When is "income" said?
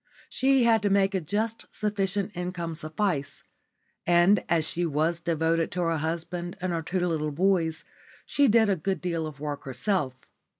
2.33-2.73